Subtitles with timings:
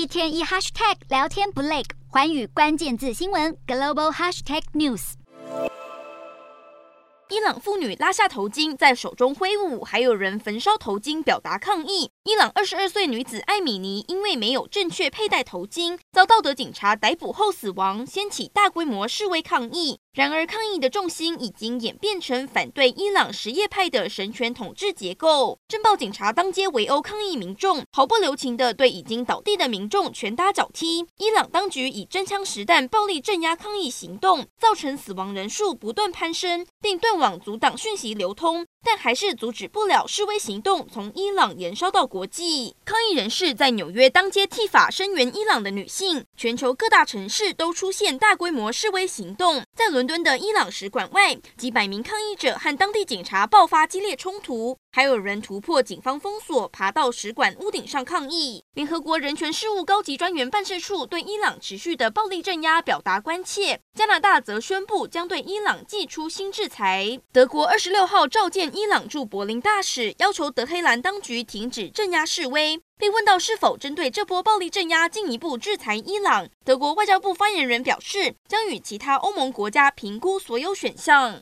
[0.00, 5.12] 一天一 hashtag 聊天不累，环宇关键字新闻 global hashtag news。
[7.28, 12.10] 伊朗妇女拉下头巾，在手中挥舞，还有人焚烧头巾表达抗议。
[12.24, 19.98] 伊朗二十二岁女子艾米尼因为没有正确佩戴头巾，遭道德警察逮捕后死亡，掀起大规模示威抗议。
[20.12, 25.56] 然而，抗议的重心已经演变成反对伊朗什叶派的神权统治结构。
[25.66, 31.06] 镇暴警察当街围殴抗议民众，毫不留情地对已经倒地的民众拳打脚踢。
[31.16, 38.66] 伊朗当局以真枪实弹暴力镇压抗议行动，造成死亡人数不断攀升，并断网阻挡讯息流通。
[38.82, 42.76] 但还是阻止不了示威行动从伊朗延烧到国国际。
[42.84, 49.64] 抗议人士在纽约当街剃发声援伊朗的女性，全球各大城市都出现大规模示威行动。
[49.80, 54.76] 在伦敦的伊朗使馆外，几百名抗议者和当地警察爆发激烈冲突。
[54.92, 58.62] 还有人突破警方封锁，爬到使馆屋顶上抗议。
[58.74, 63.80] 联合国人权事务高级专员办事处对伊朗持续的暴力镇压表达关切。
[63.94, 67.18] 加拿大则宣布将对伊朗祭出新制裁。
[67.32, 72.82] 德国二十六号召见伊朗驻柏林大使，要求德黑兰当局停止镇压示威。
[73.00, 81.38] 被问到是否针对这波暴力镇压进一步制裁伊朗，德国外交部发言人表示，将与其他欧盟国家评估所有选项。